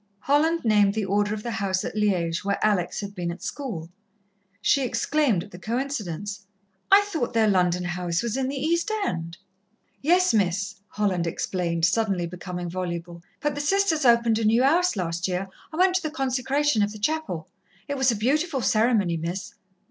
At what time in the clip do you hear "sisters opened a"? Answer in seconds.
13.61-14.43